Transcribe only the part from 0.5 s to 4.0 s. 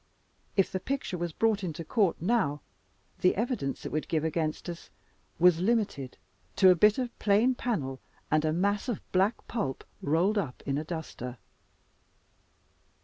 If the picture, was brought into court now, the evidence it